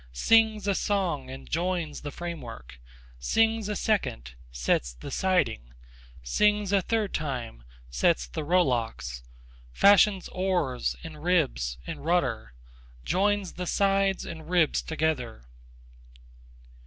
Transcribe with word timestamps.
Sings 0.13 0.67
a 0.67 0.73
song 0.73 1.29
and 1.29 1.47
joins 1.47 2.01
the 2.01 2.09
framework; 2.09 2.79
Sings 3.19 3.69
a 3.69 3.75
second, 3.75 4.33
sets 4.49 4.95
the 4.95 5.11
siding; 5.11 5.75
Sings 6.23 6.71
a 6.71 6.81
third 6.81 7.13
time, 7.13 7.63
sets 7.91 8.25
the 8.25 8.43
rowlocks; 8.43 9.21
Fashions 9.71 10.27
oars, 10.29 10.95
and 11.03 11.23
ribs, 11.23 11.77
and 11.85 12.03
rudder, 12.03 12.55
Joins 13.05 13.53
the 13.53 13.67
sides 13.67 14.25
and 14.25 14.49
ribs 14.49 14.81
together. 14.81 15.43